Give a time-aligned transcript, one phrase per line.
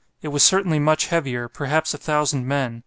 [0.23, 2.79] It was certainly much heavier, perhaps a thousand men.